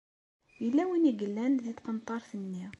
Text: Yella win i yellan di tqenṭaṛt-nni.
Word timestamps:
Yella 0.61 0.83
win 0.89 1.09
i 1.11 1.13
yellan 1.19 1.53
di 1.63 1.71
tqenṭaṛt-nni. 1.77 2.65